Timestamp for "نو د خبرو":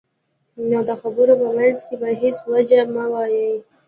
0.69-1.33